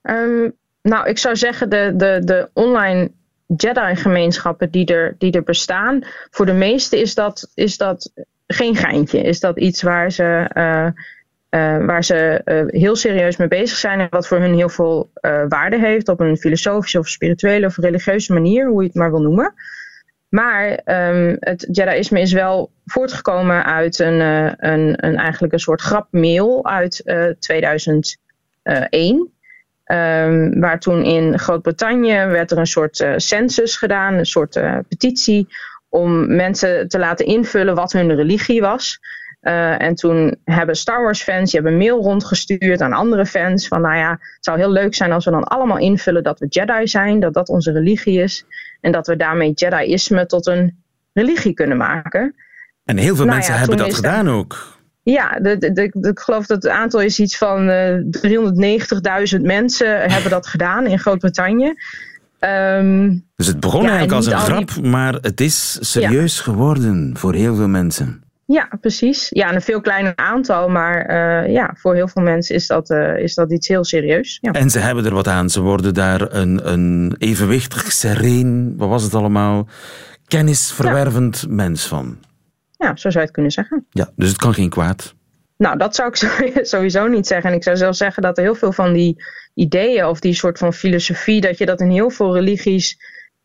[0.02, 3.12] Um, nou, ik zou zeggen, de, de, de online
[3.48, 8.12] Jedi-gemeenschappen die er, die er bestaan, voor de meeste is dat, is dat
[8.48, 9.22] geen geintje.
[9.22, 10.88] Is dat iets waar ze, uh,
[11.50, 15.10] uh, waar ze uh, heel serieus mee bezig zijn en wat voor hun heel veel
[15.48, 19.22] waarde heeft op een filosofische of spirituele of religieuze manier, hoe je het maar wil
[19.22, 19.54] noemen.
[20.30, 26.66] Maar um, het Jediïsme is wel voortgekomen uit een, een, een, eigenlijk een soort grapmail
[26.66, 27.04] uit
[27.40, 29.35] 2001.
[29.92, 34.78] Um, waar toen in Groot-Brittannië werd er een soort uh, census gedaan, een soort uh,
[34.88, 35.48] petitie,
[35.90, 39.00] om mensen te laten invullen wat hun religie was.
[39.42, 43.82] Uh, en toen hebben Star Wars fans, die hebben mail rondgestuurd aan andere fans van
[43.82, 46.88] nou ja, het zou heel leuk zijn als we dan allemaal invullen dat we Jedi
[46.88, 48.46] zijn, dat dat onze religie is.
[48.82, 52.36] En dat we daarmee Jediïsme tot een religie kunnen maken.
[52.86, 54.75] En heel veel nou mensen ja, hebben dat gedaan ook.
[55.14, 60.00] Ja, de, de, de, ik geloof dat het aantal is iets van uh, 390.000 mensen
[60.14, 61.74] hebben dat gedaan in Groot-Brittannië.
[62.40, 64.84] Um, dus het begon ja, eigenlijk als een grap, die...
[64.84, 66.44] maar het is serieus ja.
[66.44, 68.24] geworden voor heel veel mensen.
[68.46, 69.28] Ja, precies.
[69.30, 73.18] Ja, een veel kleiner aantal, maar uh, ja, voor heel veel mensen is dat, uh,
[73.18, 74.38] is dat iets heel serieus.
[74.42, 74.52] Ja.
[74.52, 75.50] En ze hebben er wat aan.
[75.50, 79.68] Ze worden daar een, een evenwichtig, sereen, wat was het allemaal,
[80.28, 82.18] kennisverwervend mens van.
[82.78, 83.86] Ja, zo zou je het kunnen zeggen.
[83.90, 85.16] Ja, dus het kan geen kwaad.
[85.58, 87.50] Nou, dat zou ik sowieso niet zeggen.
[87.50, 90.58] En ik zou zelfs zeggen dat er heel veel van die ideeën of die soort
[90.58, 92.98] van filosofie, dat je dat in heel veel religies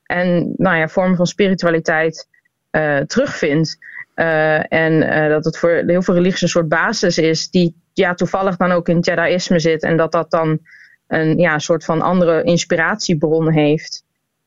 [0.03, 2.29] en nou ja, vormen van spiritualiteit
[2.71, 3.79] uh, terugvindt.
[4.15, 8.15] Uh, en uh, dat het voor heel veel religies een soort basis is, die ja,
[8.15, 9.83] toevallig dan ook in het Jediïsme zit.
[9.83, 10.59] En dat dat dan
[11.07, 14.05] een ja, soort van andere inspiratiebron heeft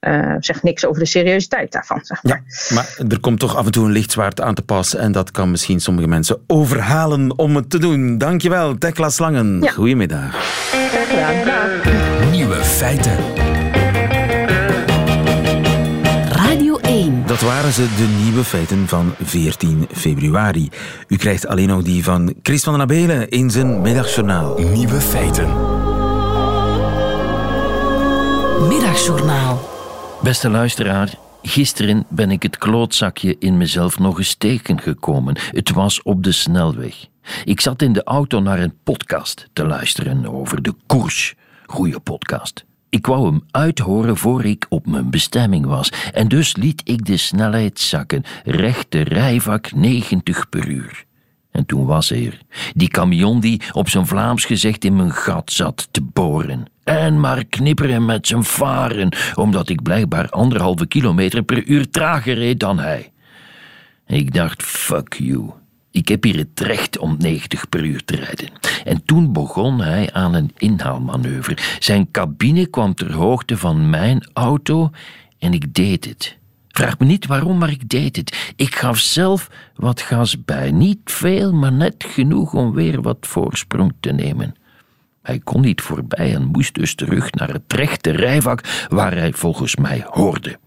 [0.08, 2.00] uh, zegt niks over de seriositeit daarvan.
[2.04, 2.44] Zeg maar.
[2.46, 5.32] Ja, maar er komt toch af en toe een lichtzwaard aan te passen en dat
[5.32, 8.18] kan misschien sommige mensen overhalen om het te doen.
[8.18, 9.62] Dankjewel, Tekla Slangen.
[9.62, 9.72] Ja.
[9.72, 10.36] Goedemiddag.
[10.92, 12.32] Gedaan.
[12.32, 13.18] Nieuwe feiten.
[16.30, 17.24] Radio 1.
[17.26, 20.70] Dat waren ze, de nieuwe feiten van 14 februari.
[21.08, 24.60] U krijgt alleen nog die van Chris van den Abelen in zijn middagjournaal.
[24.60, 25.48] Nieuwe feiten.
[28.68, 29.73] Middagjournaal.
[30.24, 35.36] Beste luisteraar, gisteren ben ik het klootzakje in mezelf nog eens tegengekomen.
[35.52, 37.08] Het was op de snelweg.
[37.44, 41.36] Ik zat in de auto naar een podcast te luisteren over de koers.
[41.66, 42.66] Goeie podcast.
[42.90, 45.92] Ik wou hem uithoren voor ik op mijn bestemming was.
[46.14, 51.06] En dus liet ik de snelheid zakken, rechte rijvak 90 per uur.
[51.52, 52.42] En toen was er.
[52.74, 56.73] Die camion die op zijn Vlaams gezegd in mijn gat zat te boren.
[56.84, 62.60] En maar knipperen met zijn varen, omdat ik blijkbaar anderhalve kilometer per uur trager reed
[62.60, 63.12] dan hij.
[64.08, 65.52] Ik dacht, fuck you.
[65.92, 68.50] Ik heb hier het recht om 90 per uur te rijden.
[68.84, 71.58] En toen begon hij aan een inhaalmanoeuvre.
[71.80, 74.90] Zijn cabine kwam ter hoogte van mijn auto
[75.40, 76.38] en ik deed het.
[76.68, 78.54] Vraag me niet waarom, maar ik deed het.
[78.56, 80.72] Ik gaf zelf wat gas bij.
[80.72, 84.56] Niet veel, maar net genoeg om weer wat voorsprong te nemen.
[85.24, 89.76] Hij kon niet voorbij en moest dus terug naar het rechte rijvak waar hij volgens
[89.76, 90.60] mij hoorde.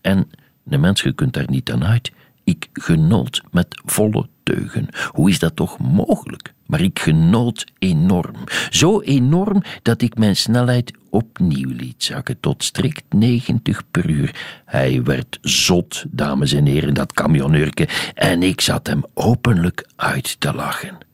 [0.00, 0.30] En
[0.62, 2.12] de mens, je kunt daar niet aan uit.
[2.44, 4.88] Ik genoot met volle teugen.
[5.10, 6.52] Hoe is dat toch mogelijk?
[6.66, 8.36] Maar ik genoot enorm.
[8.70, 14.34] Zo enorm dat ik mijn snelheid opnieuw liet zakken tot strikt 90 per uur.
[14.64, 20.54] Hij werd zot, dames en heren, dat kamioneurke, en ik zat hem openlijk uit te
[20.54, 21.07] lachen.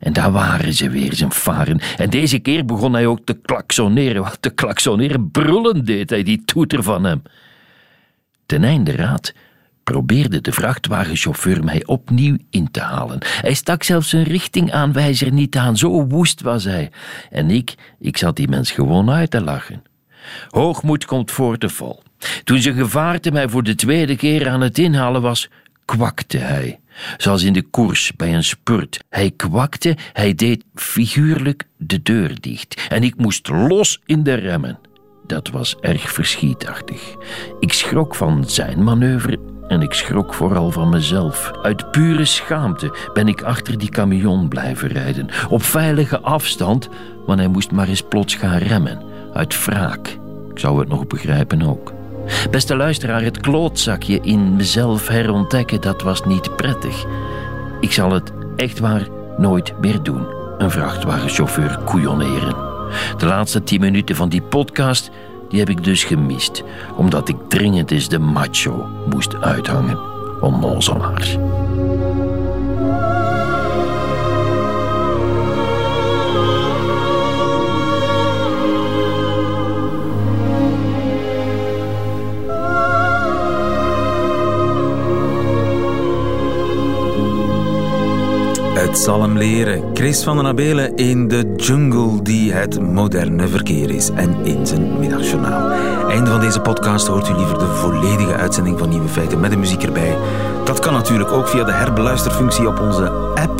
[0.00, 1.80] En daar waren ze weer, zijn varen.
[1.96, 4.22] En deze keer begon hij ook te klaksoneren.
[4.22, 7.22] Wat te klaksoneren, brullen deed hij, die toeter van hem.
[8.46, 9.34] Ten einde raad
[9.84, 13.18] probeerde de vrachtwagenchauffeur mij opnieuw in te halen.
[13.20, 16.90] Hij stak zelfs zijn richtingaanwijzer niet aan, zo woest was hij.
[17.30, 19.82] En ik, ik zat die mens gewoon uit te lachen.
[20.48, 22.02] Hoogmoed komt voor te val.
[22.44, 25.48] Toen zijn gevaarte mij voor de tweede keer aan het inhalen was,
[25.96, 26.80] kwakte hij.
[27.16, 29.04] Zoals in de koers bij een spurt.
[29.08, 32.86] Hij kwakte, hij deed figuurlijk de deur dicht.
[32.88, 34.78] En ik moest los in de remmen.
[35.26, 37.14] Dat was erg verschietachtig.
[37.60, 41.50] Ik schrok van zijn manoeuvre en ik schrok vooral van mezelf.
[41.62, 45.28] Uit pure schaamte ben ik achter die camion blijven rijden.
[45.48, 46.88] Op veilige afstand,
[47.26, 49.02] want hij moest maar eens plots gaan remmen.
[49.32, 50.08] Uit wraak.
[50.50, 51.99] Ik zou het nog begrijpen ook.
[52.50, 57.04] Beste luisteraar, het klootzakje in mezelf herontdekken, dat was niet prettig.
[57.80, 60.26] Ik zal het echt waar nooit meer doen.
[60.58, 62.56] Een vrachtwagenchauffeur koeioneren.
[63.16, 65.10] De laatste tien minuten van die podcast
[65.48, 66.62] die heb ik dus gemist,
[66.96, 69.98] omdat ik dringend eens de macho moest uithangen.
[70.40, 71.38] Onnozelaars.
[88.90, 89.82] Het zal hem leren.
[89.94, 94.10] Chris van den Abelen in de jungle die het moderne verkeer is.
[94.10, 95.70] En in zijn middagjournaal.
[96.08, 99.56] Einde van deze podcast hoort u liever de volledige uitzending van Nieuwe Feiten met de
[99.56, 100.16] muziek erbij.
[100.64, 103.58] Dat kan natuurlijk ook via de herbeluisterfunctie op onze app,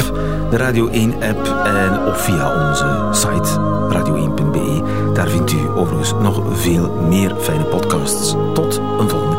[0.51, 3.61] de Radio 1-app, en of via onze site
[3.93, 4.83] radio1.be.
[5.14, 8.35] Daar vindt u overigens nog veel meer fijne podcasts.
[8.55, 9.37] Tot een volgende